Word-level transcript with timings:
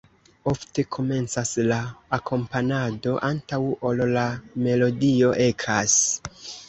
Ofte 0.51 0.83
komencas 0.95 1.51
la 1.71 1.77
akompanado, 2.17 3.13
antaŭ 3.29 3.59
ol 3.91 4.01
la 4.17 4.25
melodio 4.69 5.35
ekas. 5.51 6.01